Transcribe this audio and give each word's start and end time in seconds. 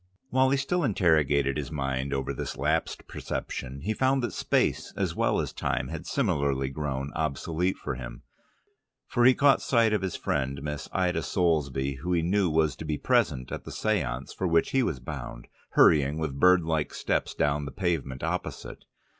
While 0.29 0.49
he 0.49 0.57
still 0.57 0.83
interrogated 0.83 1.57
his 1.57 1.69
mind 1.69 2.11
over 2.11 2.33
this 2.33 2.57
lapsed 2.57 3.05
perception, 3.07 3.81
he 3.81 3.93
found 3.93 4.23
that 4.23 4.33
space 4.33 4.91
as 4.97 5.13
well 5.15 5.39
as 5.39 5.53
time, 5.53 5.89
had 5.89 6.07
similarly 6.07 6.69
grown 6.69 7.11
obsolete 7.13 7.77
for 7.77 7.93
him, 7.93 8.23
for 9.05 9.25
he 9.25 9.35
caught 9.35 9.61
sight 9.61 9.93
of 9.93 10.01
his 10.01 10.15
friend 10.15 10.63
Miss 10.63 10.89
Ida 10.91 11.21
Soulsby, 11.21 11.97
who 11.99 12.13
he 12.13 12.23
knew 12.23 12.49
was 12.49 12.75
to 12.77 12.83
be 12.83 12.97
present 12.97 13.51
at 13.51 13.63
the 13.63 13.69
séance 13.69 14.35
for 14.35 14.47
which 14.47 14.71
he 14.71 14.81
was 14.81 14.99
bound, 14.99 15.47
hurrying 15.73 16.17
with 16.17 16.39
bird 16.39 16.63
like 16.63 16.95
steps 16.95 17.35
down 17.35 17.65
the 17.65 17.71
pavement 17.71 18.23
opposite. 18.23 18.85